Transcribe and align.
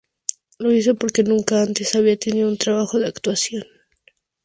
Lo 0.57 0.71
hizo 0.71 0.95
porque 0.95 1.21
nunca 1.21 1.61
antes 1.61 1.93
había 1.93 2.17
tenido 2.17 2.49
un 2.49 2.57
trabajo 2.57 2.97
de 2.97 3.05
actuación. 3.05 3.65